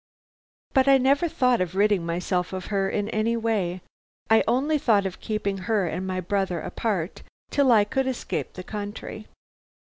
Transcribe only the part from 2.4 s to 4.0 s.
of her in any way.